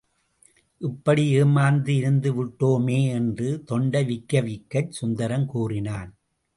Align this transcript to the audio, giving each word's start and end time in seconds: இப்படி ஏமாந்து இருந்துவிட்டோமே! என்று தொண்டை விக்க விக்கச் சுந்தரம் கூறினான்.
இப்படி 0.81 1.43
ஏமாந்து 1.43 1.91
இருந்துவிட்டோமே! 1.99 2.99
என்று 3.11 3.63
தொண்டை 3.63 4.03
விக்க 4.05 4.41
விக்கச் 4.41 4.91
சுந்தரம் 4.91 5.45
கூறினான். 5.45 6.11